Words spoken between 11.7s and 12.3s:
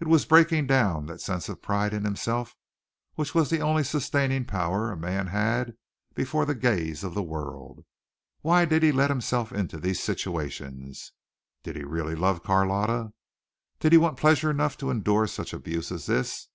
he really